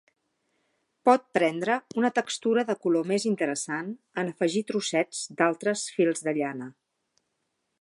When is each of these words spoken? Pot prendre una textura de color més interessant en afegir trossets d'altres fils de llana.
Pot 1.09 1.25
prendre 1.37 1.75
una 2.01 2.09
textura 2.15 2.63
de 2.69 2.75
color 2.85 3.05
més 3.11 3.27
interessant 3.33 3.91
en 4.23 4.33
afegir 4.33 4.65
trossets 4.73 5.21
d'altres 5.43 5.85
fils 5.99 6.27
de 6.29 6.35
llana. 6.41 6.71